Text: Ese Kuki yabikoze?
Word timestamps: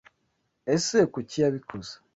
Ese 0.75 0.97
Kuki 1.13 1.37
yabikoze? 1.43 1.93